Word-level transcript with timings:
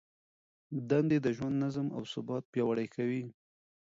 دندې 0.89 1.17
د 1.21 1.27
ژوند 1.37 1.55
نظم 1.63 1.87
او 1.97 2.03
ثبات 2.13 2.43
پیاوړی 2.53 2.87
کوي. 2.95 3.23